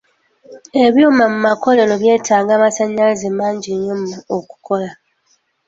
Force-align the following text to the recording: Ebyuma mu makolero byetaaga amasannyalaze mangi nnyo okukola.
Ebyuma 0.83 1.23
mu 1.33 1.39
makolero 1.47 1.93
byetaaga 2.01 2.51
amasannyalaze 2.57 3.27
mangi 3.37 3.71
nnyo 3.77 3.95
okukola. 4.37 4.89